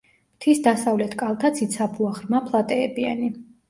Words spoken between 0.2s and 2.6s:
მთის დასავლეთ კალთა ციცაბოა, ღრმა